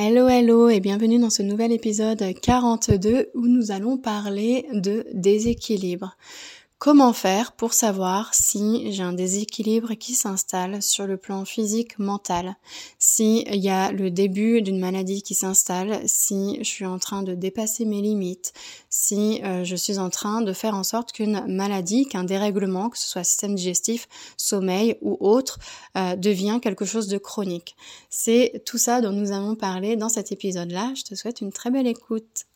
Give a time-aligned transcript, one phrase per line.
[0.00, 6.16] Hello hello et bienvenue dans ce nouvel épisode 42 où nous allons parler de déséquilibre.
[6.78, 12.54] Comment faire pour savoir si j'ai un déséquilibre qui s'installe sur le plan physique, mental,
[13.00, 17.24] si il y a le début d'une maladie qui s'installe, si je suis en train
[17.24, 18.52] de dépasser mes limites,
[18.90, 22.98] si euh, je suis en train de faire en sorte qu'une maladie, qu'un dérèglement, que
[22.98, 24.06] ce soit système digestif,
[24.36, 25.58] sommeil ou autre,
[25.96, 27.74] euh, devient quelque chose de chronique.
[28.08, 30.92] C'est tout ça dont nous allons parler dans cet épisode-là.
[30.94, 32.46] Je te souhaite une très belle écoute.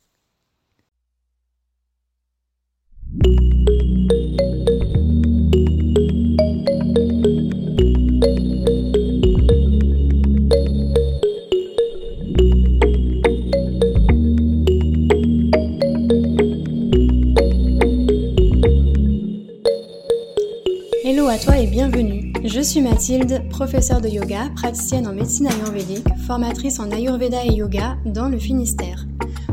[22.55, 27.97] Je suis Mathilde, professeure de yoga, praticienne en médecine ayurvédique, formatrice en ayurveda et yoga
[28.05, 29.07] dans le Finistère.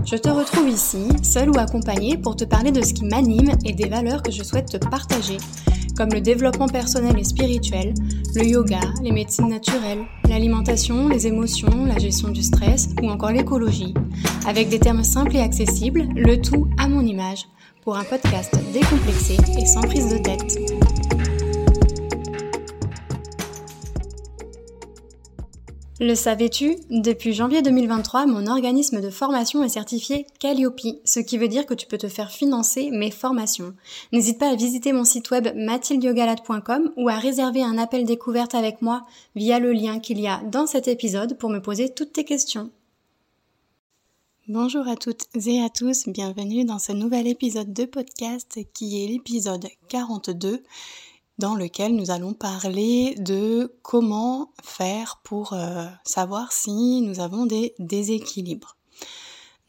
[0.04, 3.72] Je te retrouve ici, seule ou accompagnée, pour te parler de ce qui m'anime et
[3.72, 5.38] des valeurs que je souhaite te partager,
[5.96, 7.94] comme le développement personnel et spirituel,
[8.36, 13.94] le yoga, les médecines naturelles, l'alimentation, les émotions, la gestion du stress ou encore l'écologie,
[14.46, 17.46] avec des termes simples et accessibles, le tout à mon image,
[17.82, 20.99] pour un podcast décomplexé et sans prise de tête.
[26.02, 26.78] Le savais-tu?
[26.90, 31.74] Depuis janvier 2023, mon organisme de formation est certifié Calliope, ce qui veut dire que
[31.74, 33.74] tu peux te faire financer mes formations.
[34.14, 38.82] N'hésite pas à visiter mon site web mathildiogalade.com ou à réserver un appel découverte avec
[38.82, 39.06] moi
[39.36, 42.70] via le lien qu'il y a dans cet épisode pour me poser toutes tes questions.
[44.48, 49.08] Bonjour à toutes et à tous, bienvenue dans ce nouvel épisode de podcast qui est
[49.08, 50.64] l'épisode 42
[51.40, 57.74] dans lequel nous allons parler de comment faire pour euh, savoir si nous avons des
[57.80, 58.76] déséquilibres.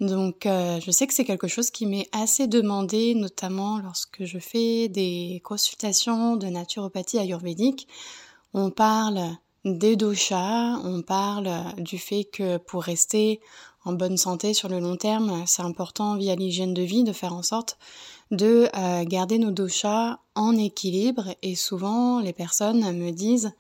[0.01, 4.39] Donc euh, je sais que c'est quelque chose qui m'est assez demandé, notamment lorsque je
[4.39, 7.87] fais des consultations de naturopathie ayurvédique.
[8.53, 9.21] On parle
[9.65, 13.41] des doshas, on parle du fait que pour rester
[13.85, 17.35] en bonne santé sur le long terme, c'est important via l'hygiène de vie de faire
[17.35, 17.79] en sorte
[18.31, 21.35] de euh, garder nos doshas en équilibre.
[21.43, 23.53] Et souvent les personnes me disent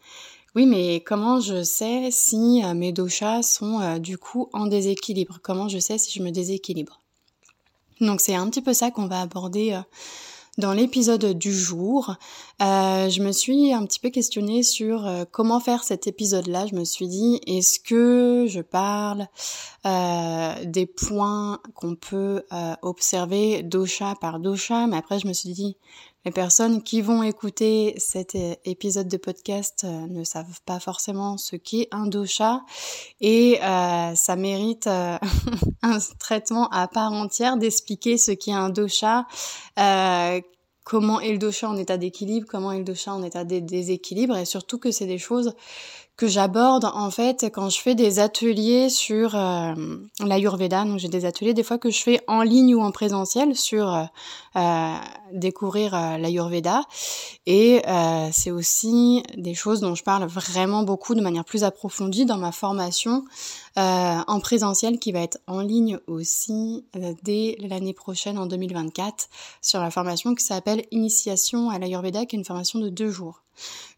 [0.55, 5.39] oui mais comment je sais si euh, mes doshas sont euh, du coup en déséquilibre?
[5.43, 7.01] Comment je sais si je me déséquilibre?
[8.01, 9.79] Donc c'est un petit peu ça qu'on va aborder
[10.61, 12.15] dans l'épisode du jour,
[12.63, 16.67] euh, je me suis un petit peu questionnée sur euh, comment faire cet épisode-là.
[16.67, 19.27] Je me suis dit, est-ce que je parle
[19.87, 22.43] euh, des points qu'on peut
[22.83, 25.77] observer dosha par dosha Mais après, je me suis dit,
[26.25, 31.89] les personnes qui vont écouter cet épisode de podcast ne savent pas forcément ce qu'est
[31.93, 32.63] un dosha
[33.21, 34.87] et ça mérite
[35.83, 39.27] un traitement à part entière d'expliquer ce qu'est un dosha,
[40.85, 44.37] comment est le dosha en état d'équilibre, comment est le dosha en état de déséquilibre,
[44.37, 45.55] et surtout que c'est des choses
[46.21, 49.73] que j'aborde en fait quand je fais des ateliers sur euh,
[50.23, 50.85] l'Ayurveda.
[50.85, 53.91] Donc j'ai des ateliers des fois que je fais en ligne ou en présentiel sur
[53.91, 54.05] euh,
[54.57, 54.97] euh
[55.33, 56.83] découvrir euh, l'Ayurveda.
[57.47, 62.27] Et euh, c'est aussi des choses dont je parle vraiment beaucoup de manière plus approfondie
[62.27, 63.25] dans ma formation
[63.77, 66.85] en présentiel qui va être en ligne aussi
[67.23, 69.29] dès l'année prochaine en 2024
[69.63, 73.43] sur la formation qui s'appelle Initiation à l'Ayurveda qui est une formation de deux jours.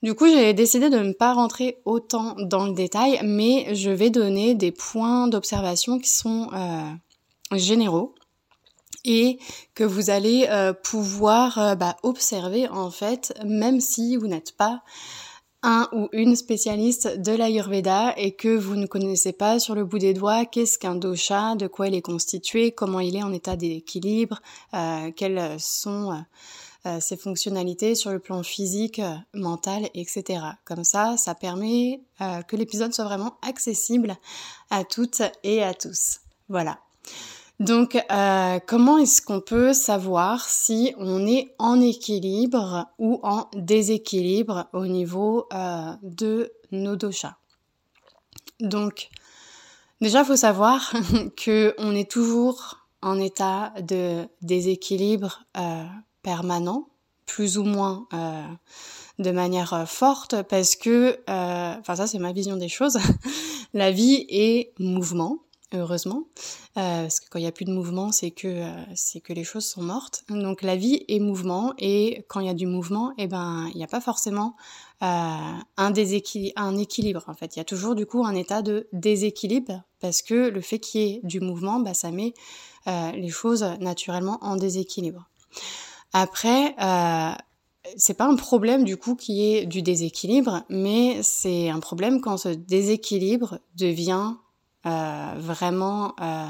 [0.03, 4.11] Du coup, j'ai décidé de ne pas rentrer autant dans le détail, mais je vais
[4.11, 8.15] donner des points d'observation qui sont euh, généraux
[9.05, 9.39] et
[9.75, 14.83] que vous allez euh, pouvoir euh, bah, observer en fait, même si vous n'êtes pas
[15.65, 19.99] un ou une spécialiste de l'Ayurveda et que vous ne connaissez pas sur le bout
[19.99, 23.55] des doigts qu'est-ce qu'un dosha, de quoi il est constitué, comment il est en état
[23.55, 24.41] d'équilibre,
[24.75, 26.25] euh, quels sont
[26.87, 29.01] euh, ses fonctionnalités sur le plan physique,
[29.35, 30.41] mental, etc.
[30.65, 32.01] Comme ça, ça permet
[32.49, 34.17] que l'épisode soit vraiment accessible
[34.69, 36.19] à toutes et à tous.
[36.49, 36.81] Voilà.
[37.61, 37.97] Donc,
[38.67, 45.49] comment est-ce qu'on peut savoir si on est en équilibre ou en déséquilibre au niveau
[46.03, 47.37] de nos doshas?
[48.59, 49.11] Donc,
[50.01, 50.93] déjà, il faut savoir
[51.37, 55.45] que on est toujours en état de déséquilibre
[56.23, 56.89] permanent,
[57.27, 58.43] plus ou moins euh,
[59.19, 62.99] de manière euh, forte, parce que, euh, enfin ça c'est ma vision des choses,
[63.75, 65.39] la vie est mouvement,
[65.75, 66.25] heureusement,
[66.77, 69.45] euh, parce que quand il n'y a plus de mouvement, c'est que euh, que les
[69.45, 70.25] choses sont mortes.
[70.29, 73.77] Donc la vie est mouvement, et quand il y a du mouvement, eh ben il
[73.77, 74.57] n'y a pas forcément
[75.03, 75.93] euh, un
[76.57, 77.57] un équilibre en fait.
[77.57, 81.01] Il y a toujours du coup un état de déséquilibre parce que le fait qu'il
[81.01, 82.35] y ait du mouvement, bah, ça met
[82.87, 85.29] les choses naturellement en déséquilibre.
[86.13, 86.75] Après,
[87.97, 92.37] c'est pas un problème du coup qui est du déséquilibre, mais c'est un problème quand
[92.37, 94.35] ce déséquilibre devient
[94.85, 96.47] euh, vraiment euh,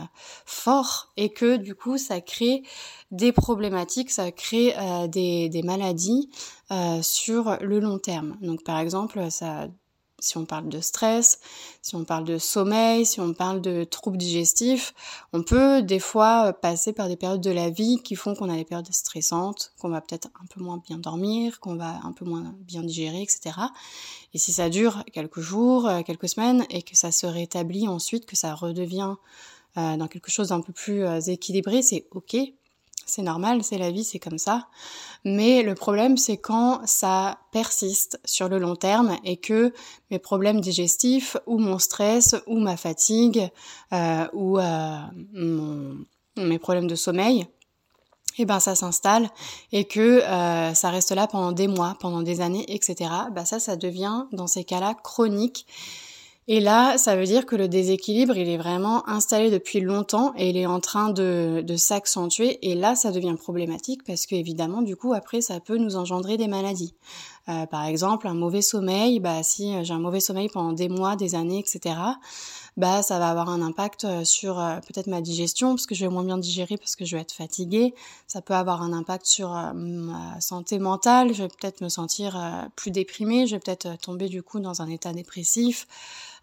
[0.47, 2.63] fort et que du coup ça crée
[3.11, 6.31] des problématiques, ça crée euh, des, des, maladies
[7.03, 8.39] sur le long terme.
[8.41, 9.69] Donc par exemple, ça
[10.23, 11.41] si on parle de stress,
[11.83, 14.95] si on parle de sommeil, si on parle de troubles digestifs,
[15.33, 18.57] on peut des fois passer par des périodes de la vie qui font qu'on a
[18.57, 22.25] des périodes stressantes, qu'on va peut-être un peu moins bien dormir, qu'on va un peu
[22.25, 23.51] moins bien digérer, etc.
[24.33, 28.27] Et si ça dure quelques jours, euh, quelques semaines, et que ça se rétablit ensuite,
[28.27, 29.15] que ça redevient
[29.77, 32.37] euh, dans quelque chose d'un peu plus euh, équilibré, c'est ok,
[33.07, 34.69] c'est normal, c'est la vie, c'est comme ça.
[35.25, 39.73] Mais le problème, c'est quand ça persiste sur le long terme et que
[40.11, 43.49] mes problèmes digestifs ou mon stress ou ma fatigue
[43.93, 45.95] euh, ou euh,
[46.37, 47.47] mes problèmes de sommeil,
[48.39, 49.29] eh ben ça s'installe
[49.73, 53.11] et que euh, ça reste là pendant des mois, pendant des années, etc.
[53.33, 55.67] Bah ça, ça devient dans ces cas-là chronique
[56.49, 60.51] et là, ça veut dire que le déséquilibre, il est vraiment installé depuis longtemps et
[60.51, 62.59] il est en train de, s'accentuer.
[62.69, 66.37] Et là, ça devient problématique parce que évidemment, du coup, après, ça peut nous engendrer
[66.37, 66.95] des maladies.
[67.49, 71.17] Euh, par exemple, un mauvais sommeil, bah si j'ai un mauvais sommeil pendant des mois,
[71.17, 71.97] des années, etc.
[72.77, 76.05] Bah ça va avoir un impact euh, sur euh, peut-être ma digestion parce que je
[76.05, 77.95] vais moins bien digérer parce que je vais être fatiguée.
[78.29, 81.35] Ça peut avoir un impact sur ma santé mentale.
[81.35, 82.41] Je vais peut-être me sentir
[82.77, 83.47] plus déprimée.
[83.49, 85.87] Je vais peut-être tomber du coup dans un état dépressif.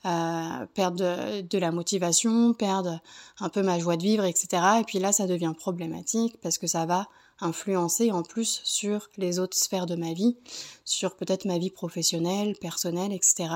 [0.06, 3.01] Euh, perdre de, de, la motivation, perdre
[3.42, 4.48] un peu ma joie de vivre, etc.
[4.80, 7.07] Et puis là, ça devient problématique parce que ça va
[7.42, 10.38] influencer en plus sur les autres sphères de ma vie,
[10.86, 13.50] sur peut-être ma vie professionnelle, personnelle, etc.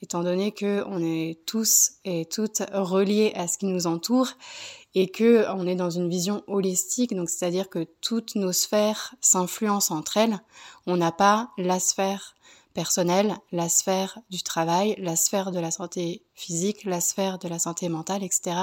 [0.00, 4.28] Étant donné que on est tous et toutes reliés à ce qui nous entoure
[4.94, 9.94] et que on est dans une vision holistique, donc c'est-à-dire que toutes nos sphères s'influencent
[9.94, 10.40] entre elles.
[10.86, 12.34] On n'a pas la sphère
[12.74, 17.58] personnelle, la sphère du travail, la sphère de la santé physique, la sphère de la
[17.58, 18.56] santé mentale, etc.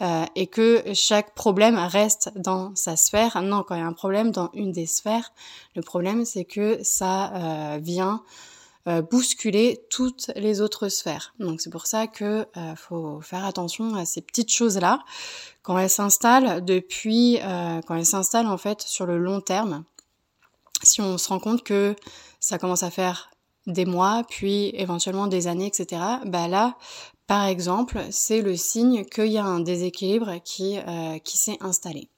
[0.00, 3.40] Euh, et que chaque problème reste dans sa sphère.
[3.42, 5.32] Non, quand il y a un problème dans une des sphères,
[5.74, 8.22] le problème c'est que ça euh, vient
[8.86, 11.34] euh, bousculer toutes les autres sphères.
[11.38, 15.02] Donc c'est pour ça que euh, faut faire attention à ces petites choses-là
[15.62, 19.84] quand elles s'installent depuis, euh, quand elles s'installent en fait sur le long terme.
[20.82, 21.96] Si on se rend compte que
[22.40, 23.30] ça commence à faire
[23.66, 26.76] des mois, puis éventuellement des années, etc., bah là,
[27.26, 32.08] par exemple, c'est le signe qu'il y a un déséquilibre qui, euh, qui s'est installé.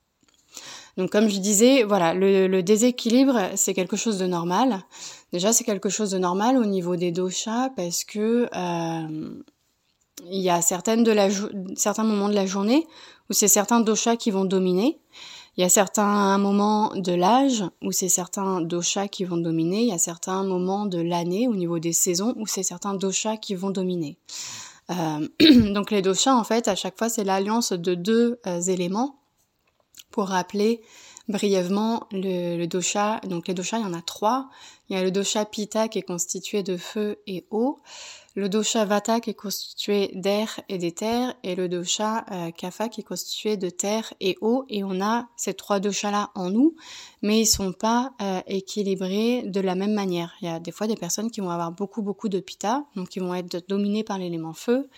[0.96, 4.82] Donc comme je disais, voilà, le, déséquilibre, c'est quelque chose de normal.
[5.32, 9.28] Déjà, c'est quelque chose de normal au niveau des doshas parce que euh,
[10.24, 11.28] il y a certaines de la
[11.76, 12.86] certains moments de la journée
[13.28, 14.98] où c'est certains doshas qui vont dominer.
[15.56, 19.88] Il y a certains moments de l'âge où c'est certains doshas qui vont dominer, il
[19.88, 23.54] y a certains moments de l'année au niveau des saisons où c'est certains doshas qui
[23.54, 24.18] vont dominer.
[24.90, 25.28] Euh,
[25.72, 29.18] donc les doshas, en fait, à chaque fois, c'est l'alliance de deux euh, éléments
[30.10, 30.82] pour rappeler
[31.28, 33.20] brièvement le, le, dosha.
[33.26, 34.48] Donc les doshas, il y en a trois.
[34.88, 37.80] Il y a le dosha pitta qui est constitué de feu et eau
[38.36, 43.02] le dosha vata qui est constitué d'air et d'éther et le dosha euh, qui est
[43.02, 46.74] constitué de terre et eau et on a ces trois doshas là en nous
[47.22, 50.34] mais ils sont pas euh, équilibrés de la même manière.
[50.42, 53.08] Il y a des fois des personnes qui vont avoir beaucoup beaucoup de pitta donc
[53.08, 54.90] qui vont être dominées par l'élément feu.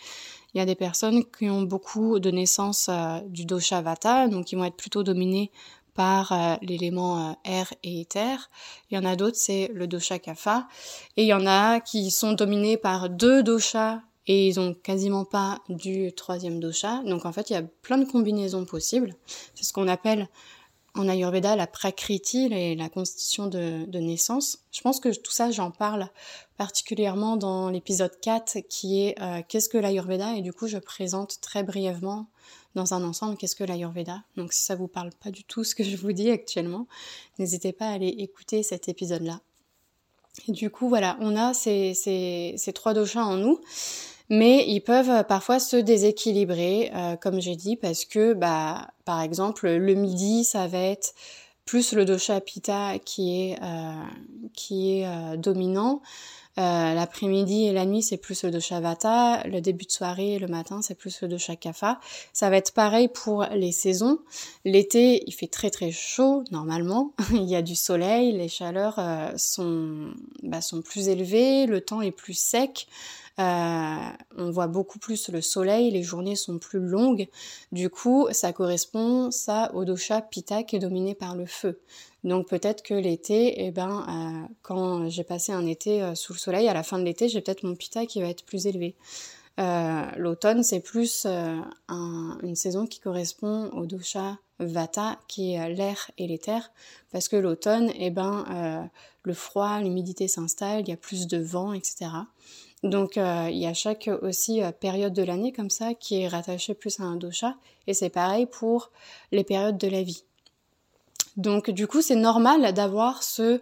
[0.52, 4.46] Il y a des personnes qui ont beaucoup de naissance euh, du dosha vata donc
[4.46, 5.52] qui vont être plutôt dominées
[5.98, 8.48] par euh, l'élément euh, air et éther.
[8.88, 10.68] Il y en a d'autres, c'est le dosha kapha.
[11.16, 15.24] Et il y en a qui sont dominés par deux doshas et ils ont quasiment
[15.24, 17.02] pas du troisième dosha.
[17.04, 19.16] Donc en fait, il y a plein de combinaisons possibles.
[19.56, 20.28] C'est ce qu'on appelle
[20.94, 24.60] en Ayurveda la prakriti, la constitution de, de, naissance.
[24.70, 26.08] Je pense que tout ça, j'en parle
[26.56, 30.36] particulièrement dans l'épisode 4 qui est euh, qu'est-ce que l'Ayurveda?
[30.36, 32.28] Et du coup je présente très brièvement
[32.74, 34.22] dans un ensemble qu'est-ce que l'Ayurveda?
[34.36, 36.86] Donc si ça vous parle pas du tout ce que je vous dis actuellement,
[37.38, 39.40] n'hésitez pas à aller écouter cet épisode-là.
[40.46, 43.60] Du coup, voilà, on a ces, trois doshas en nous,
[44.28, 49.68] mais ils peuvent parfois se déséquilibrer, euh, comme j'ai dit, parce que, bah, par exemple,
[49.68, 51.14] le midi, ça va être
[51.64, 54.02] plus le dosha pitta qui est, euh,
[54.54, 56.00] qui est euh, dominant.
[56.58, 59.44] Euh, l'après-midi et la nuit, c'est plus le dosha vata.
[59.46, 62.00] Le début de soirée et le matin, c'est plus le dosha kapha.
[62.32, 64.18] Ça va être pareil pour les saisons.
[64.64, 67.12] L'été, il fait très très chaud normalement.
[67.32, 70.10] il y a du soleil, les chaleurs euh, sont,
[70.42, 72.88] bah, sont plus élevées, le temps est plus sec.
[73.38, 73.96] Euh,
[74.36, 77.28] on voit beaucoup plus le soleil, les journées sont plus longues.
[77.70, 81.78] Du coup, ça correspond ça au dosha pitta qui est dominé par le feu.
[82.24, 86.38] Donc peut-être que l'été, eh ben, euh, quand j'ai passé un été euh, sous le
[86.38, 88.96] soleil, à la fin de l'été, j'ai peut-être mon pitta qui va être plus élevé.
[90.16, 96.70] L'automne, c'est plus une saison qui correspond au dosha vata, qui est l'air et l'éther,
[97.10, 98.88] parce que l'automne, eh ben,
[99.24, 102.06] le froid, l'humidité s'installe, il y a plus de vent, etc.
[102.82, 106.28] Donc euh, il y a chaque aussi euh, période de l'année comme ça qui est
[106.28, 107.56] rattachée plus à un dosha
[107.86, 108.90] et c'est pareil pour
[109.32, 110.24] les périodes de la vie.
[111.38, 113.60] Donc du coup c'est normal d'avoir ce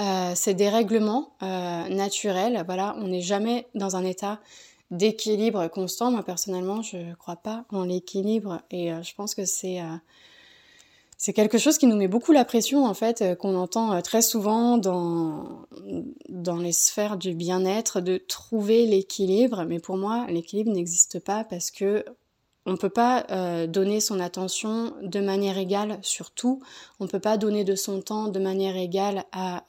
[0.00, 2.62] euh, ces dérèglements naturels.
[2.66, 4.40] Voilà, on n'est jamais dans un état
[4.90, 6.10] d'équilibre constant.
[6.10, 9.80] Moi personnellement je ne crois pas en l'équilibre et je pense que c'est
[11.18, 14.00] c'est quelque chose qui nous met beaucoup la pression en fait, euh, qu'on entend euh,
[14.02, 15.66] très souvent dans,
[16.28, 19.64] dans les sphères du bien-être, de trouver l'équilibre.
[19.66, 22.04] Mais pour moi, l'équilibre n'existe pas parce que
[22.66, 26.60] on ne peut pas euh, donner son attention de manière égale sur tout.
[27.00, 29.62] On ne peut pas donner de son temps de manière égale à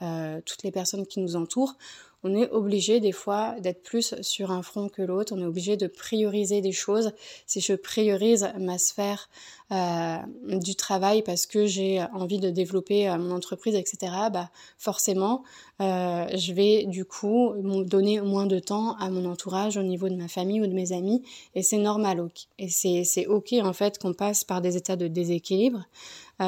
[0.45, 1.75] toutes les personnes qui nous entourent
[2.23, 5.77] on est obligé des fois d'être plus sur un front que l'autre, on est obligé
[5.77, 7.11] de prioriser des choses.
[7.45, 9.29] Si je priorise ma sphère
[9.71, 15.43] euh, du travail parce que j'ai envie de développer euh, mon entreprise, etc., bah forcément,
[15.81, 17.53] euh, je vais du coup
[17.85, 20.93] donner moins de temps à mon entourage au niveau de ma famille ou de mes
[20.93, 21.21] amis,
[21.53, 22.29] et c'est normal.
[22.57, 25.85] Et c'est ok en fait qu'on passe par des états de déséquilibre.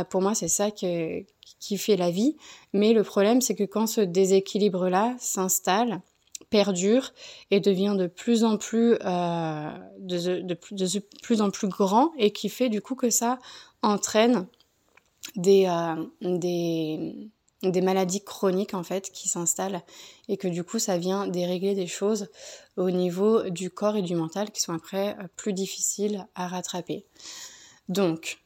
[0.09, 1.23] pour moi, c'est ça que
[1.59, 2.37] qui fait la vie.
[2.73, 6.01] Mais le problème, c'est que quand ce déséquilibre-là s'installe,
[6.49, 7.11] perdure
[7.51, 10.53] et devient de plus en plus euh, de,
[11.21, 13.39] plus en plus grand et qui fait du coup que ça
[13.81, 14.47] entraîne
[15.35, 17.13] des, euh,
[17.61, 19.81] des maladies chroniques en fait qui s'installent
[20.27, 22.29] et que du coup ça vient dérégler des choses
[22.77, 27.05] au niveau du corps et du mental qui sont après euh, plus difficiles à rattraper.
[27.89, 28.39] Donc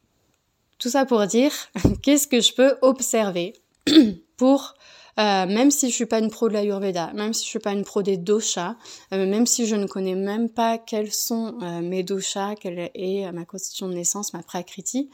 [0.83, 1.53] tout ça pour dire,
[2.03, 3.53] qu'est-ce que je peux observer
[4.37, 4.73] pour,
[5.17, 7.71] euh, même si je suis pas une pro de l'Ayurveda, même si je suis pas
[7.71, 8.75] une pro des doshas,
[9.13, 13.31] euh, même si je ne connais même pas quels sont euh, mes doshas, quelle est
[13.31, 15.09] ma constitution de naissance, ma prakriti,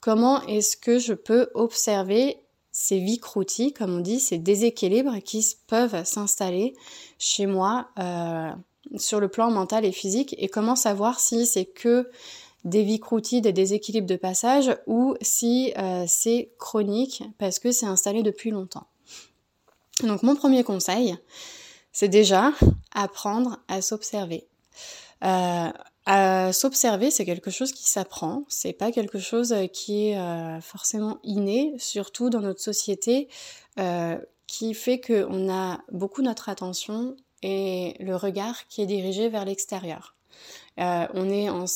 [0.00, 2.36] comment est-ce que je peux observer
[2.70, 6.74] ces vikruti, comme on dit, ces déséquilibres qui peuvent s'installer
[7.18, 7.88] chez moi
[8.96, 12.10] sur le plan mental et physique et comment savoir si c'est que
[12.64, 18.22] des vicroutis, des déséquilibres de passage, ou si euh, c'est chronique parce que c'est installé
[18.22, 18.86] depuis longtemps.
[20.02, 21.16] Donc mon premier conseil,
[21.92, 22.52] c'est déjà
[22.92, 24.46] apprendre à s'observer.
[25.22, 31.18] Euh, s'observer, c'est quelque chose qui s'apprend, c'est pas quelque chose qui est euh, forcément
[31.22, 33.28] inné, surtout dans notre société,
[34.46, 40.14] qui fait qu'on a beaucoup notre attention et le regard qui est dirigé vers l'extérieur.
[40.80, 41.66] Euh, on est en,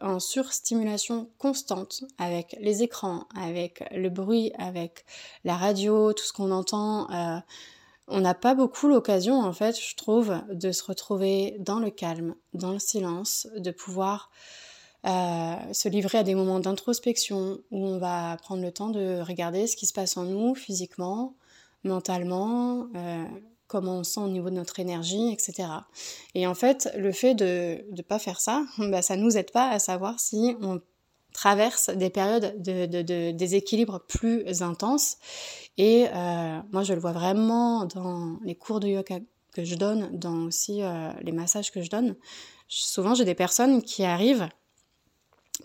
[0.00, 5.04] en surstimulation constante avec les écrans, avec le bruit, avec
[5.44, 7.10] la radio, tout ce qu'on entend.
[7.10, 7.38] Euh,
[8.08, 12.34] on n'a pas beaucoup l'occasion, en fait, je trouve, de se retrouver dans le calme,
[12.52, 14.30] dans le silence, de pouvoir
[15.06, 19.68] euh, se livrer à des moments d'introspection où on va prendre le temps de regarder
[19.68, 21.36] ce qui se passe en nous physiquement,
[21.84, 22.88] mentalement,
[23.70, 25.68] comment on sent au niveau de notre énergie, etc.
[26.34, 29.70] Et en fait, le fait de ne pas faire ça, bah, ça nous aide pas
[29.70, 30.80] à savoir si on
[31.32, 35.18] traverse des périodes de, déséquilibre plus intenses.
[35.78, 39.20] Et euh, moi, je le vois vraiment dans les cours de yoga
[39.54, 42.16] que je donne, dans aussi euh, les massages que je donne.
[42.66, 44.48] Souvent, j'ai des personnes qui arrivent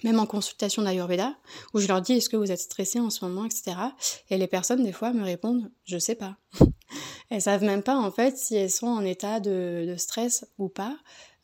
[0.04, 1.34] même en consultation d'Ayurveda,
[1.74, 3.76] où je leur dis est-ce que vous êtes stressé en ce moment, etc.
[4.30, 6.38] Et les personnes, des fois, me répondent je sais pas.
[7.30, 10.96] Elles savent même pas, en fait, si elles sont en état de, stress ou pas.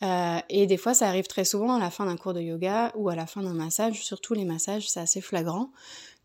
[0.04, 2.92] Euh, et des fois, ça arrive très souvent à la fin d'un cours de yoga
[2.96, 5.70] ou à la fin d'un massage, surtout les massages, c'est assez flagrant,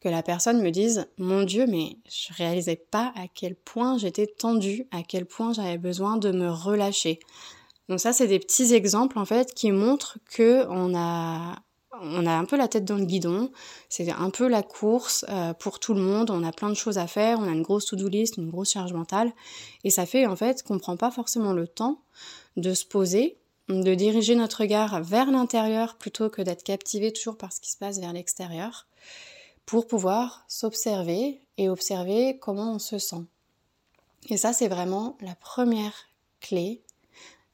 [0.01, 4.27] que la personne me dise Mon Dieu, mais je réalisais pas à quel point j'étais
[4.27, 7.21] tendue, à quel point j'avais besoin de me relâcher.
[7.89, 11.57] Donc ça, c'est des petits exemples en fait qui montrent que on a
[12.03, 13.51] on a un peu la tête dans le guidon,
[13.89, 16.99] c'est un peu la course euh, pour tout le monde, on a plein de choses
[16.99, 19.33] à faire, on a une grosse to-do list, une grosse charge mentale,
[19.85, 22.01] et ça fait en fait qu'on prend pas forcément le temps
[22.57, 23.37] de se poser,
[23.69, 27.77] de diriger notre regard vers l'intérieur plutôt que d'être captivé toujours par ce qui se
[27.77, 28.87] passe vers l'extérieur,
[29.65, 33.25] pour pouvoir s'observer et observer comment on se sent.
[34.29, 35.95] Et ça, c'est vraiment la première
[36.41, 36.83] clé,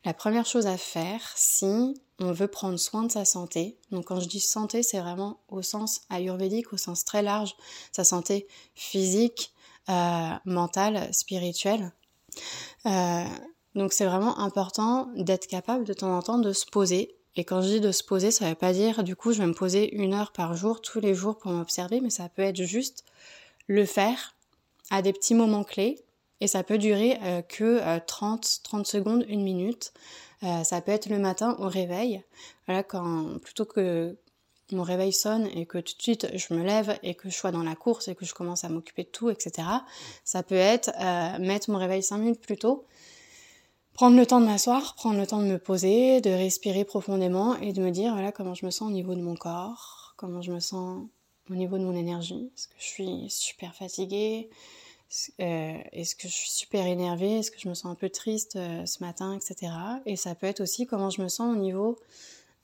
[0.04, 3.76] la première chose à faire si on veut prendre soin de sa santé.
[3.90, 7.54] Donc quand je dis santé, c'est vraiment au sens ayurvédique, au sens très large,
[7.92, 9.52] sa santé physique,
[9.88, 11.92] euh, mentale, spirituelle.
[12.86, 13.24] Euh,
[13.74, 17.16] donc c'est vraiment important d'être capable de temps en temps de se poser.
[17.34, 19.38] Et quand je dis de se poser, ça ne veut pas dire du coup je
[19.38, 22.42] vais me poser une heure par jour, tous les jours pour m'observer, mais ça peut
[22.42, 23.04] être juste
[23.66, 24.34] le faire
[24.90, 26.04] à des petits moments clés.
[26.40, 29.92] Et ça peut durer euh, que 30, 30 secondes, une minute.
[30.42, 32.22] Euh, ça peut être le matin au réveil.
[32.66, 34.16] Voilà, quand plutôt que
[34.72, 37.50] mon réveil sonne et que tout de suite je me lève et que je sois
[37.50, 39.68] dans la course et que je commence à m'occuper de tout, etc.
[40.24, 42.84] Ça peut être euh, mettre mon réveil 5 minutes plus tôt,
[43.94, 47.72] prendre le temps de m'asseoir, prendre le temps de me poser, de respirer profondément et
[47.72, 50.52] de me dire voilà comment je me sens au niveau de mon corps, comment je
[50.52, 51.04] me sens
[51.50, 54.48] au niveau de mon énergie, est-ce que je suis super fatiguée,
[55.40, 57.38] euh, est-ce que je suis super énervée?
[57.38, 59.72] Est-ce que je me sens un peu triste euh, ce matin, etc.
[60.06, 61.98] Et ça peut être aussi comment je me sens au niveau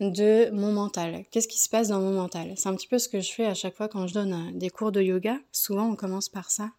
[0.00, 1.24] de mon mental.
[1.30, 2.54] Qu'est-ce qui se passe dans mon mental?
[2.56, 4.58] C'est un petit peu ce que je fais à chaque fois quand je donne euh,
[4.58, 5.36] des cours de yoga.
[5.52, 6.70] Souvent, on commence par ça.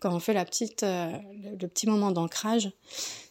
[0.00, 2.70] Quand on fait la petite, le, petit moment d'ancrage,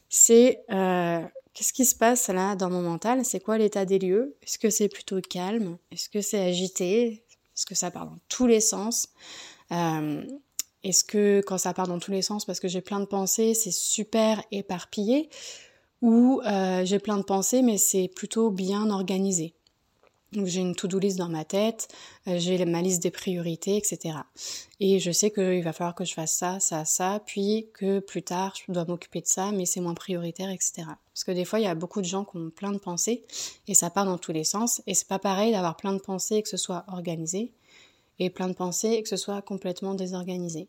[0.10, 3.24] c'est qu'est-ce qui se passe là dans mon mental?
[3.26, 4.36] C'est quoi l'état des lieux?
[4.42, 5.78] Est-ce que c'est plutôt calme?
[5.92, 7.24] Est-ce que c'est agité?
[7.56, 9.10] Est-ce que ça part dans tous les sens?
[10.84, 13.54] Est-ce que quand ça part dans tous les sens parce que j'ai plein de pensées,
[13.54, 15.30] c'est super éparpillé
[16.02, 19.54] ou euh, j'ai plein de pensées mais c'est plutôt bien organisé
[20.34, 21.88] donc j'ai une to-do list dans ma tête,
[22.28, 24.18] euh, j'ai ma liste des priorités, etc.
[24.80, 28.24] Et je sais qu'il va falloir que je fasse ça, ça, ça, puis que plus
[28.24, 30.84] tard je dois m'occuper de ça, mais c'est moins prioritaire, etc.
[31.14, 33.26] Parce que des fois il y a beaucoup de gens qui ont plein de pensées
[33.68, 34.82] et ça part dans tous les sens.
[34.88, 37.52] Et c'est pas pareil d'avoir plein de pensées et que ce soit organisé
[38.20, 40.68] et plein de pensées et que ce soit complètement désorganisé.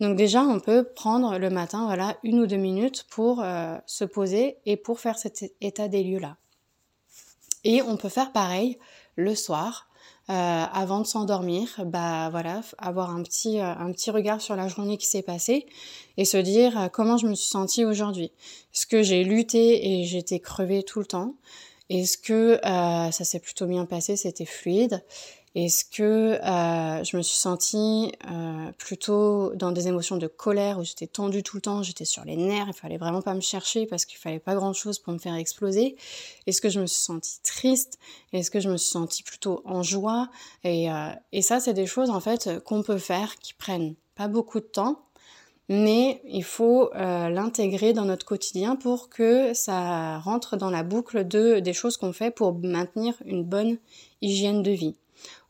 [0.00, 4.04] Donc déjà, on peut prendre le matin, voilà, une ou deux minutes pour euh, se
[4.04, 6.36] poser et pour faire cet état des lieux-là.
[7.64, 8.78] Et on peut faire pareil
[9.16, 9.88] le soir,
[10.30, 14.68] euh, avant de s'endormir, bah voilà, avoir un petit, euh, un petit regard sur la
[14.68, 15.66] journée qui s'est passée
[16.16, 18.32] et se dire comment je me suis sentie aujourd'hui.
[18.74, 21.34] Est-ce que j'ai lutté et j'étais crevée tout le temps?
[21.88, 25.04] Est-ce que ça s'est plutôt bien passé, c'était fluide?
[25.54, 26.02] Est-ce que
[26.42, 31.42] euh, je me suis sentie euh, plutôt dans des émotions de colère où j'étais tendue
[31.42, 34.18] tout le temps, j'étais sur les nerfs, il fallait vraiment pas me chercher parce qu'il
[34.18, 35.96] fallait pas grand chose pour me faire exploser?
[36.46, 37.98] Est-ce que je me suis sentie triste?
[38.32, 40.30] Est-ce que je me suis sentie plutôt en joie?
[40.64, 44.28] Et, euh, et ça, c'est des choses en fait qu'on peut faire qui prennent pas
[44.28, 45.02] beaucoup de temps,
[45.68, 51.26] mais il faut euh, l'intégrer dans notre quotidien pour que ça rentre dans la boucle
[51.26, 53.78] de des choses qu'on fait pour maintenir une bonne
[54.20, 54.96] hygiène de vie.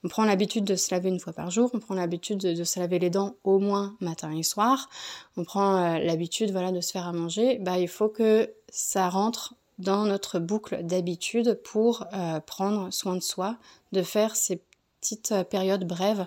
[0.05, 2.81] On prend l'habitude de se laver une fois par jour, on prend l'habitude de, se
[2.81, 4.89] laver les dents au moins matin et soir,
[5.37, 9.09] on prend euh, l'habitude voilà de se faire à manger, bah il faut que ça
[9.09, 13.57] rentre dans notre boucle d'habitude pour euh, prendre soin de soi,
[13.93, 14.61] de faire ces
[15.01, 16.27] petites euh, périodes brèves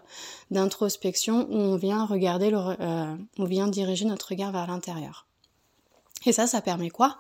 [0.51, 2.57] d'introspection où on vient regarder, le,
[3.37, 5.25] on vient diriger notre regard vers l'intérieur.
[6.25, 7.17] Et ça, ça permet quoi?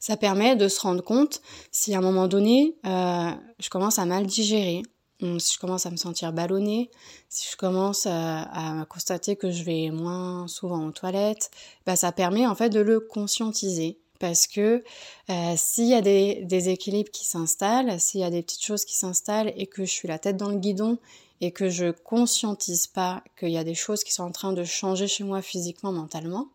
[0.00, 1.42] Ça permet de se rendre compte
[1.72, 4.82] si à un moment donné, je commence à mal digérer,
[5.20, 6.90] si je commence à me sentir ballonnée,
[7.28, 11.50] si je commence à, constater que je vais moins souvent aux toilettes,
[11.86, 13.98] bah ça permet en fait de le conscientiser.
[14.18, 14.82] Parce que
[15.28, 18.86] euh, s'il y a des, des équilibres qui s'installent, s'il y a des petites choses
[18.86, 20.98] qui s'installent et que je suis la tête dans le guidon
[21.42, 24.64] et que je conscientise pas qu'il y a des choses qui sont en train de
[24.64, 26.48] changer chez moi physiquement, mentalement,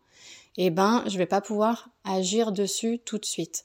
[0.56, 3.64] eh ben, je vais pas pouvoir agir dessus tout de suite.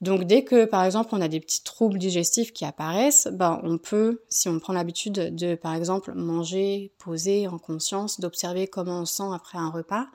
[0.00, 3.78] Donc, dès que, par exemple, on a des petits troubles digestifs qui apparaissent, ben, on
[3.78, 9.04] peut, si on prend l'habitude de, par exemple, manger, poser en conscience, d'observer comment on
[9.06, 10.06] sent après un repas,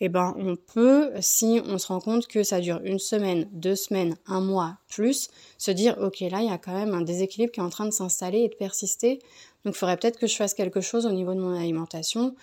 [0.00, 3.76] eh ben, on peut, si on se rend compte que ça dure une semaine, deux
[3.76, 5.28] semaines, un mois, plus,
[5.58, 7.86] se dire, ok, là, il y a quand même un déséquilibre qui est en train
[7.86, 9.20] de s'installer et de persister.
[9.64, 12.34] Donc, il faudrait peut-être que je fasse quelque chose au niveau de mon alimentation.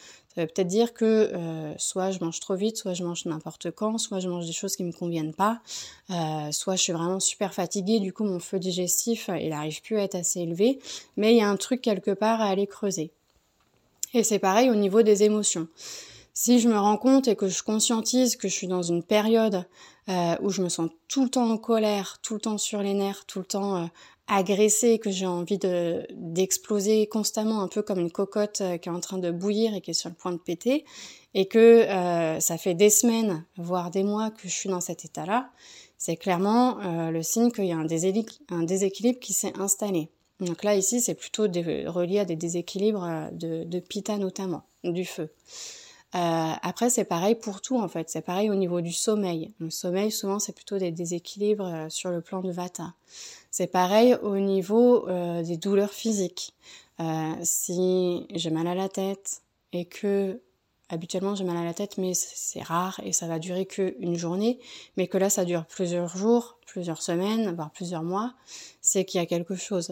[0.46, 4.20] Peut-être dire que euh, soit je mange trop vite, soit je mange n'importe quand, soit
[4.20, 5.60] je mange des choses qui me conviennent pas,
[6.12, 9.98] euh, soit je suis vraiment super fatiguée, du coup mon feu digestif il n'arrive plus
[9.98, 10.80] à être assez élevé,
[11.16, 13.10] mais il y a un truc quelque part à aller creuser.
[14.14, 15.68] Et c'est pareil au niveau des émotions.
[16.34, 19.66] Si je me rends compte et que je conscientise que je suis dans une période
[20.08, 22.94] euh, où je me sens tout le temps en colère, tout le temps sur les
[22.94, 23.90] nerfs, tout le temps
[24.28, 28.92] agressée, que j'ai envie de d'exploser constamment, un peu comme une cocotte euh, qui est
[28.92, 30.86] en train de bouillir et qui est sur le point de péter,
[31.34, 35.06] et que euh, ça fait des semaines, voire des mois que je suis dans cet
[35.06, 35.50] état-là,
[35.98, 40.10] c'est clairement euh, le signe qu'il y a un déséquilibre, un déséquilibre qui s'est installé.
[40.40, 45.32] Donc là, ici, c'est plutôt relié à des déséquilibres de, de pita notamment, du feu.
[46.12, 48.12] après, c'est pareil pour tout en fait.
[48.12, 49.56] C'est pareil au niveau du sommeil.
[49.60, 52.94] Le sommeil, souvent, c'est plutôt des déséquilibres sur le plan de Vata.
[53.58, 55.08] C'est pareil au niveau
[55.42, 56.54] des douleurs physiques.
[57.42, 59.42] si j'ai mal à la tête
[59.74, 60.40] et que
[60.90, 64.60] habituellement j'ai mal à la tête, mais c'est rare et ça va durer qu'une journée,
[64.96, 68.36] mais que là ça dure plusieurs jours, plusieurs semaines, voire plusieurs mois,
[68.82, 69.92] c'est qu'il y a quelque chose.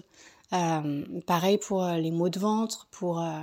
[0.53, 3.39] Euh, pareil pour euh, les maux de ventre, pour euh,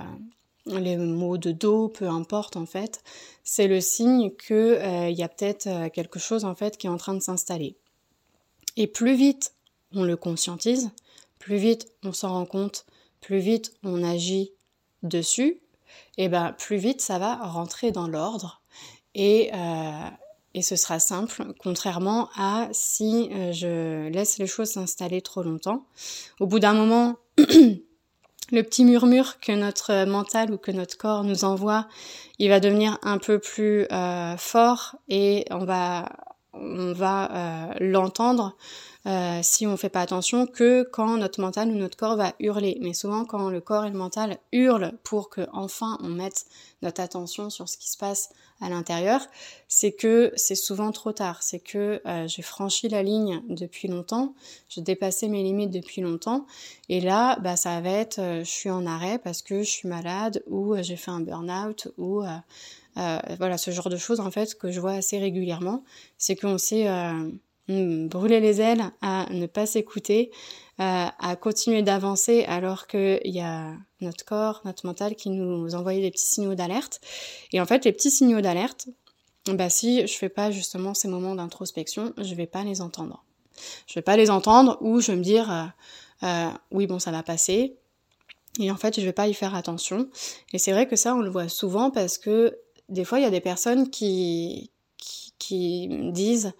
[0.67, 3.03] les maux de dos, peu importe en fait,
[3.43, 6.95] c'est le signe que il y a peut-être quelque chose en fait qui est en
[6.95, 7.75] train de s'installer.
[8.77, 9.51] Et plus vite
[9.93, 10.91] on le conscientise,
[11.39, 12.85] plus vite on s'en rend compte,
[13.21, 14.51] plus vite on agit
[15.03, 15.61] dessus,
[16.17, 18.61] et ben plus vite ça va rentrer dans l'ordre
[19.15, 20.09] et, euh,
[20.53, 25.85] et ce sera simple, contrairement à si euh, je laisse les choses s'installer trop longtemps.
[26.39, 31.43] Au bout d'un moment, le petit murmure que notre mental ou que notre corps nous
[31.43, 31.87] envoie,
[32.39, 36.09] il va devenir un peu plus euh, fort et on va
[36.55, 38.55] on va l'entendre
[39.05, 42.77] euh, si on fait pas attention que quand notre mental ou notre corps va hurler.
[42.81, 46.45] Mais souvent quand le corps et le mental hurlent pour que enfin on mette
[46.81, 48.29] notre attention sur ce qui se passe
[48.61, 49.25] à l'intérieur,
[49.67, 51.43] c'est que c'est souvent trop tard.
[51.43, 54.35] C'est que euh, j'ai franchi la ligne depuis longtemps,
[54.69, 56.45] j'ai dépassé mes limites depuis longtemps,
[56.87, 60.43] et là, bah ça va être, je suis en arrêt parce que je suis malade
[60.47, 64.71] ou j'ai fait un burn-out ou euh, voilà, ce genre de choses en fait que
[64.71, 65.83] je vois assez régulièrement,
[66.17, 66.87] c'est qu'on s'est
[67.69, 70.31] euh, brûlé les ailes à ne pas s'écouter,
[70.79, 76.01] euh, à continuer d'avancer alors qu'il y a notre corps, notre mental qui nous envoyait
[76.01, 76.99] des petits signaux d'alerte.
[77.51, 78.87] Et en fait, les petits signaux d'alerte,
[79.47, 83.23] bah si je fais pas justement ces moments d'introspection, je vais pas les entendre.
[83.87, 85.73] Je vais pas les entendre ou je vais me dire
[86.23, 87.77] euh, oui bon ça va passer,
[88.59, 90.09] et en fait, je vais pas y faire attention.
[90.51, 92.57] Et c'est vrai que ça, on le voit souvent parce que
[92.89, 94.71] des fois, il y a des personnes qui,
[95.39, 96.53] qui, me disent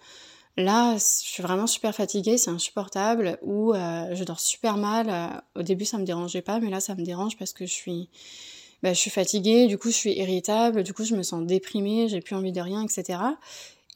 [0.56, 5.08] là, je suis vraiment super fatiguée, c'est insupportable, ou euh, je dors super mal.
[5.08, 7.72] Euh, au début, ça me dérangeait pas, mais là, ça me dérange parce que je
[7.72, 8.08] suis,
[8.82, 12.08] bah, je suis fatiguée, du coup, je suis irritable, du coup, je me sens déprimée,
[12.08, 13.18] j'ai plus envie de rien, etc.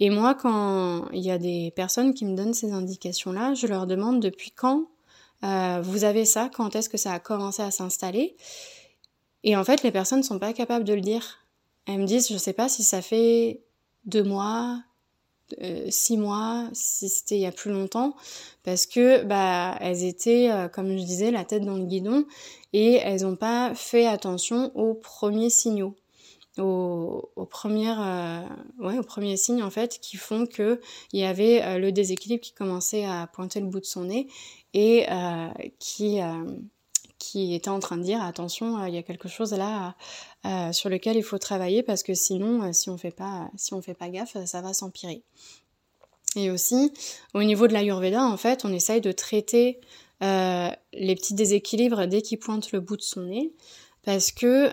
[0.01, 3.87] Et moi, quand il y a des personnes qui me donnent ces indications-là, je leur
[3.87, 4.87] demande depuis quand
[5.45, 8.37] euh, vous avez ça, quand est-ce que ça a commencé à s'installer?
[9.45, 11.39] Et en fait, les personnes ne sont pas capables de le dire.
[11.87, 13.63] Elles me disent, je sais pas si ça fait
[14.05, 14.83] deux mois,
[15.63, 18.15] euh, six mois, si c'était il y a plus longtemps,
[18.65, 22.27] parce que bah elles étaient, euh, comme je disais, la tête dans le guidon
[22.73, 25.97] et elles n'ont pas fait attention aux premiers signaux,
[26.59, 30.81] aux, premières, euh, ouais, aux premiers signes en fait qui font que
[31.13, 34.29] il y avait le déséquilibre qui commençait à pointer le bout de son nez
[34.75, 35.07] et
[35.79, 36.19] qui
[37.19, 39.95] qui était en train de dire attention, il y a quelque chose là
[40.47, 43.75] euh, sur lequel il faut travailler parce que sinon, euh, si on fait pas, si
[43.75, 45.23] on fait pas gaffe, ça va s'empirer.
[46.37, 46.93] Et aussi,
[47.35, 49.81] au niveau de l'Ayurveda, en fait, on essaye de traiter
[50.23, 53.53] euh, les petits déséquilibres dès qu'ils pointent le bout de son nez,
[54.05, 54.73] parce que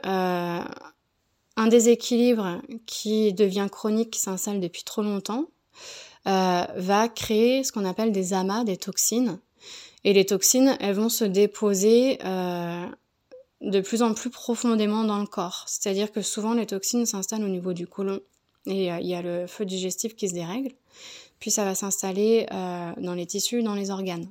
[1.58, 5.46] un déséquilibre qui devient chronique, qui s'installe depuis trop longtemps,
[6.26, 9.40] va créer ce qu'on appelle des amas, des toxines.
[10.06, 12.20] Et les toxines, elles vont se déposer
[13.62, 15.66] de plus en plus profondément dans le corps.
[15.68, 18.22] C'est-à-dire que souvent les toxines s'installent au niveau du côlon
[18.68, 20.72] et euh, il y a le feu digestif qui se dérègle.
[21.40, 24.28] Puis ça va s'installer euh, dans les tissus, dans les organes.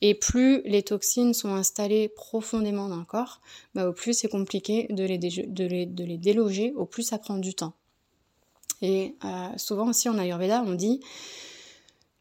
[0.00, 3.40] Et plus les toxines sont installées profondément dans le corps,
[3.74, 7.54] bah, au plus c'est compliqué de les, de, les, déloger, au plus ça prend du
[7.54, 7.74] temps.
[8.80, 11.00] Et euh, souvent aussi en Ayurveda, on dit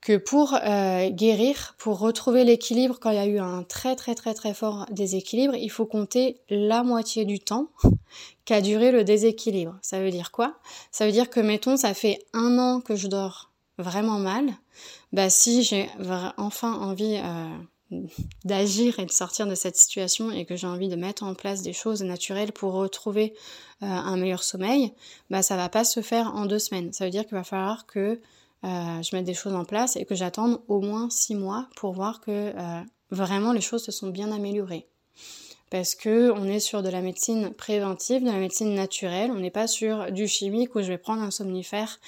[0.05, 4.13] que pour euh, guérir, pour retrouver l'équilibre quand il y a eu un très très
[4.13, 7.69] très très fort déséquilibre, il faut compter la moitié du temps
[8.45, 9.79] qu'a duré le déséquilibre.
[9.81, 10.59] Ça veut dire quoi?
[10.91, 14.45] Ça veut dire que mettons ça fait un an que je dors vraiment mal,
[15.11, 15.89] bah si j'ai
[16.37, 17.97] enfin envie euh,
[18.45, 21.63] d'agir et de sortir de cette situation et que j'ai envie de mettre en place
[21.63, 23.33] des choses naturelles pour retrouver
[23.81, 24.93] euh, un meilleur sommeil,
[25.31, 26.93] bah ça va pas se faire en deux semaines.
[26.93, 28.21] Ça veut dire qu'il va falloir que
[28.63, 31.93] euh, je mets des choses en place et que j'attende au moins six mois pour
[31.93, 34.87] voir que euh, vraiment les choses se sont bien améliorées.
[35.71, 39.51] Parce que on est sur de la médecine préventive, de la médecine naturelle, on n'est
[39.51, 41.99] pas sur du chimique où je vais prendre un somnifère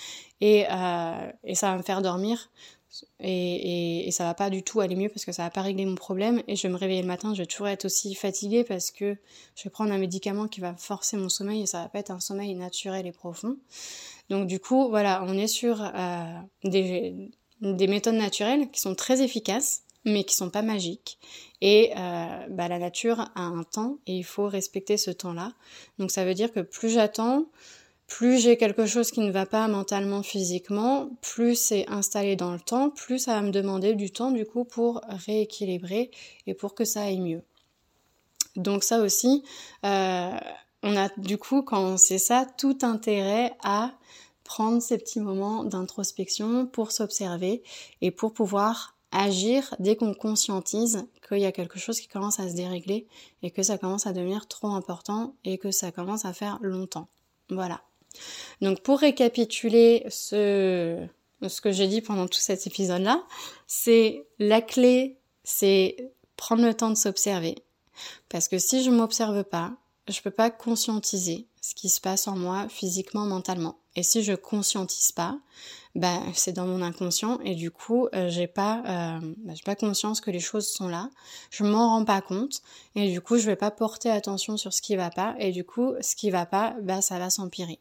[0.41, 2.49] et, euh, et ça va me faire dormir
[3.19, 5.61] et, et, et, ça va pas du tout aller mieux parce que ça va pas
[5.61, 8.15] régler mon problème et je vais me réveiller le matin, je vais toujours être aussi
[8.15, 9.17] fatiguée parce que
[9.55, 12.11] je vais prendre un médicament qui va forcer mon sommeil et ça va pas être
[12.11, 13.57] un sommeil naturel et profond.
[14.29, 16.25] Donc du coup, voilà, on est sur euh,
[16.63, 21.17] des, des, méthodes naturelles qui sont très efficaces, mais qui sont pas magiques.
[21.61, 25.53] Et euh, bah, la nature a un temps et il faut respecter ce temps-là.
[25.97, 27.45] Donc ça veut dire que plus j'attends,
[28.07, 32.59] plus j'ai quelque chose qui ne va pas mentalement, physiquement, plus c'est installé dans le
[32.59, 36.11] temps, plus ça va me demander du temps du coup pour rééquilibrer
[36.47, 37.43] et pour que ça aille mieux.
[38.55, 39.43] Donc ça aussi,
[39.85, 40.31] euh,
[40.83, 43.93] on a du coup, quand on sait ça, tout intérêt à
[44.43, 47.63] prendre ces petits moments d'introspection pour s'observer
[48.01, 52.49] et pour pouvoir agir dès qu'on conscientise qu'il y a quelque chose qui commence à
[52.49, 53.07] se dérégler
[53.41, 57.07] et que ça commence à devenir trop important et que ça commence à faire longtemps.
[57.49, 57.81] Voilà.
[58.61, 61.05] Donc pour récapituler ce,
[61.45, 63.23] ce que j'ai dit pendant tout cet épisode-là,
[63.65, 67.55] c'est la clé, c'est prendre le temps de s'observer.
[68.29, 69.73] Parce que si je m'observe pas,
[70.07, 73.77] je peux pas conscientiser ce qui se passe en moi physiquement, mentalement.
[73.95, 75.39] Et si je conscientise pas,
[75.95, 79.75] bah, c'est dans mon inconscient et du coup euh, j'ai pas euh, bah, j'ai pas
[79.75, 81.09] conscience que les choses sont là.
[81.49, 82.61] Je m'en rends pas compte
[82.95, 85.63] et du coup je vais pas porter attention sur ce qui va pas et du
[85.63, 87.79] coup ce qui va pas bah ça va s'empirer.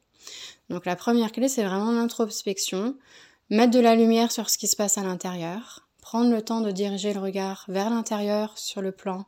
[0.70, 2.96] Donc la première clé c'est vraiment l'introspection.
[3.50, 5.86] Mettre de la lumière sur ce qui se passe à l'intérieur.
[6.00, 9.26] Prendre le temps de diriger le regard vers l'intérieur sur le plan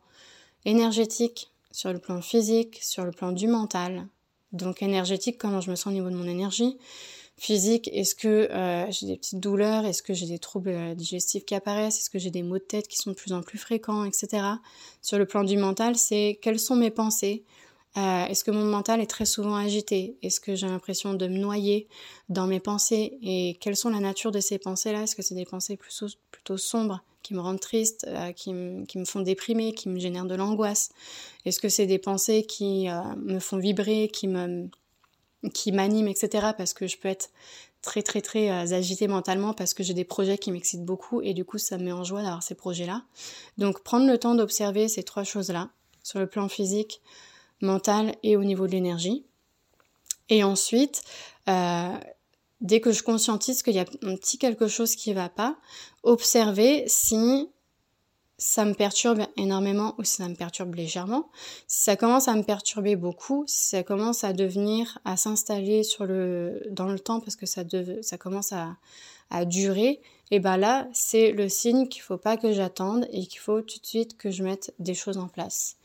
[0.65, 4.09] énergétique sur le plan physique sur le plan du mental.
[4.51, 6.77] Donc énergétique comment je me sens au niveau de mon énergie.
[7.37, 11.45] Physique, est-ce que euh, j'ai des petites douleurs, est-ce que j'ai des troubles euh, digestifs
[11.45, 13.59] qui apparaissent, est-ce que j'ai des maux de tête qui sont de plus en plus
[13.59, 14.45] fréquents, etc.
[15.03, 17.45] Sur le plan du mental, c'est quelles sont mes pensées,
[17.97, 20.19] euh, est-ce que mon mental est très souvent agité?
[20.23, 21.87] Est-ce que j'ai l'impression de me noyer
[22.29, 23.19] dans mes pensées?
[23.23, 25.03] Et quelles sont la nature de ces pensées-là?
[25.03, 27.05] Est-ce que c'est des pensées plutôt, plutôt sombres?
[27.29, 28.55] Qui me rendent triste, qui,
[28.88, 30.88] qui, me font déprimer, qui me génèrent de l'angoisse
[31.45, 34.71] Est-ce que c'est des pensées qui me font vibrer, qui me
[35.55, 36.49] qui m'anime, etc.
[36.57, 37.31] Parce que je peux être
[37.83, 41.33] très très très euh, agitée mentalement parce que j'ai des projets qui m'excitent beaucoup et
[41.33, 43.05] du coup ça me met en joie d'avoir ces projets-là.
[43.57, 45.69] Donc prendre le temps d'observer ces trois choses-là
[46.03, 47.01] sur le plan physique,
[47.61, 49.25] mental et au niveau de l'énergie.
[50.31, 51.03] Et ensuite,
[51.49, 51.95] euh,
[52.61, 55.57] dès que je conscientise qu'il y a un petit quelque chose qui va pas,
[56.03, 57.49] observer si
[58.38, 61.29] ça me perturbe énormément ou si ça me perturbe légèrement.
[61.66, 66.07] Si ça commence à me perturber beaucoup, si ça commence à devenir, à s'installer sur
[66.07, 67.62] le, dans le temps parce que ça,
[68.03, 68.77] ça commence à,
[69.31, 73.40] à durer, et ben là, c'est le signe qu'il faut pas que j'attende et qu'il
[73.40, 75.77] faut tout de suite que je mette des choses en place.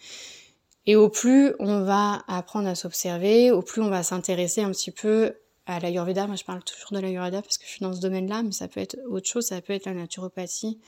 [0.85, 4.91] Et au plus on va apprendre à s'observer, au plus on va s'intéresser un petit
[4.91, 5.33] peu
[5.65, 6.27] à l'Ayurveda.
[6.27, 8.67] Moi, je parle toujours de l'Ayurveda parce que je suis dans ce domaine-là, mais ça
[8.67, 10.79] peut être autre chose, ça peut être la naturopathie,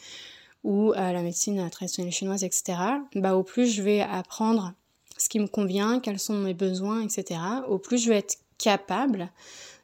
[0.64, 2.78] ou à la médecine traditionnelle chinoise, etc.,
[3.16, 4.74] bah, au plus je vais apprendre
[5.18, 9.32] ce qui me convient, quels sont mes besoins, etc., au plus je vais être capable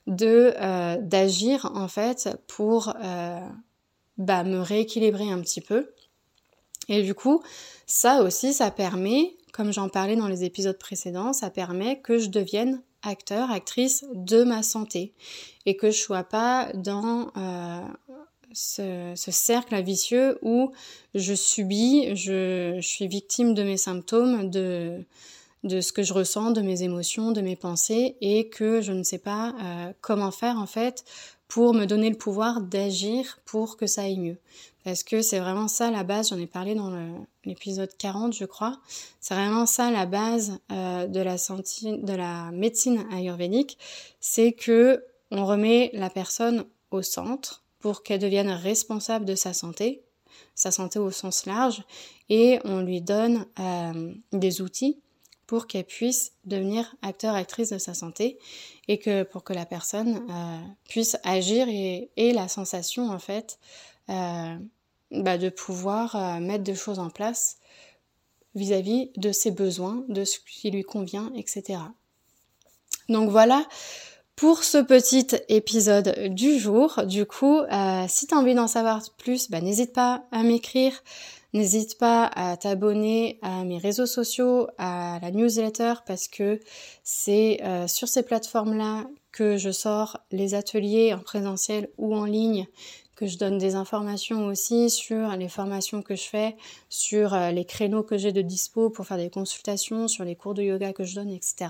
[0.07, 3.39] de euh, d'agir en fait pour euh,
[4.17, 5.91] bah, me rééquilibrer un petit peu.
[6.87, 7.41] Et du coup,
[7.85, 12.29] ça aussi, ça permet, comme j'en parlais dans les épisodes précédents, ça permet que je
[12.29, 15.13] devienne acteur, actrice de ma santé
[15.65, 17.81] et que je sois pas dans euh,
[18.53, 20.71] ce, cercle vicieux où
[21.15, 25.03] je subis, je, suis victime de mes symptômes, de,
[25.63, 29.03] de ce que je ressens, de mes émotions, de mes pensées, et que je ne
[29.03, 31.03] sais pas euh, comment faire en fait
[31.47, 34.37] pour me donner le pouvoir d'agir pour que ça aille mieux.
[34.83, 36.91] Parce que c'est vraiment ça la base, j'en ai parlé dans
[37.45, 38.79] l'épisode 40 je crois,
[39.19, 43.77] c'est vraiment ça la base euh, de, la de la médecine ayurvédique,
[44.19, 50.03] c'est que on remet la personne au centre, pour qu'elle devienne responsable de sa santé,
[50.55, 51.83] sa santé au sens large,
[52.29, 55.01] et on lui donne euh, des outils
[55.47, 58.39] pour qu'elle puisse devenir acteur, actrice de sa santé,
[58.87, 63.59] et que pour que la personne euh, puisse agir et, et, la sensation en fait
[64.09, 64.55] euh,
[65.11, 67.57] bah, de pouvoir mettre des choses en place
[68.55, 71.79] vis-à-vis -vis de ses besoins, de ce qui lui convient, etc.
[73.09, 73.65] Donc voilà
[74.35, 77.01] pour ce petit épisode du jour.
[77.05, 80.93] Du coup, euh, si tu envie d'en savoir plus, bah, n'hésite pas à m'écrire.
[81.53, 86.59] N'hésite pas à t'abonner à mes réseaux sociaux, à la newsletter, parce que
[87.03, 92.67] c'est euh, sur ces plateformes-là que je sors les ateliers en présentiel ou en ligne,
[93.27, 96.55] je donne des informations aussi sur les formations que je fais,
[96.89, 100.53] sur euh, les créneaux que j'ai de dispo pour faire des consultations, sur les cours
[100.53, 101.67] de yoga que je donne, etc.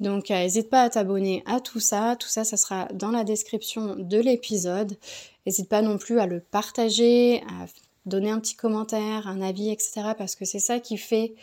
[0.00, 2.16] Donc euh, n'hésite pas à t'abonner à tout ça.
[2.16, 4.96] Tout ça, ça sera dans la description de l'épisode.
[5.46, 7.66] N'hésite pas non plus à le partager, à
[8.04, 10.12] donner un petit commentaire, un avis, etc.
[10.16, 11.34] Parce que c'est ça qui fait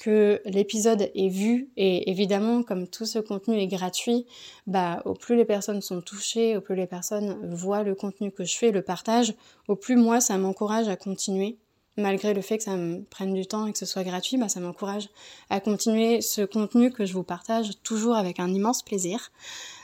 [0.00, 4.26] que l'épisode est vu et évidemment comme tout ce contenu est gratuit,
[4.66, 8.44] bah au plus les personnes sont touchées, au plus les personnes voient le contenu que
[8.44, 9.34] je fais, le partage,
[9.68, 11.58] au plus moi ça m'encourage à continuer
[11.96, 14.48] malgré le fait que ça me prenne du temps et que ce soit gratuit, bah,
[14.48, 15.08] ça m'encourage
[15.50, 19.30] à continuer ce contenu que je vous partage toujours avec un immense plaisir.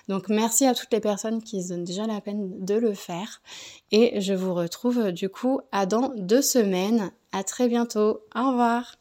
[0.08, 3.42] Donc merci à toutes les personnes qui se donnent déjà la peine de le faire.
[3.90, 7.12] Et je vous retrouve du coup à dans deux semaines.
[7.32, 8.20] À très bientôt.
[8.34, 8.96] Au revoir.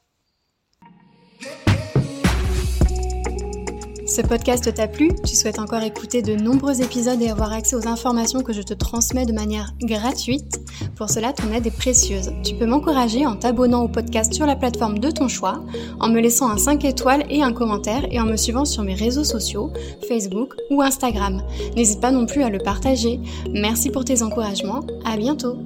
[4.15, 5.09] Ce podcast t'a plu?
[5.25, 8.73] Tu souhaites encore écouter de nombreux épisodes et avoir accès aux informations que je te
[8.73, 10.61] transmets de manière gratuite?
[10.95, 12.31] Pour cela, ton aide est précieuse.
[12.41, 15.65] Tu peux m'encourager en t'abonnant au podcast sur la plateforme de ton choix,
[15.99, 18.95] en me laissant un 5 étoiles et un commentaire et en me suivant sur mes
[18.95, 19.73] réseaux sociaux,
[20.07, 21.41] Facebook ou Instagram.
[21.75, 23.19] N'hésite pas non plus à le partager.
[23.51, 24.85] Merci pour tes encouragements.
[25.03, 25.57] À bientôt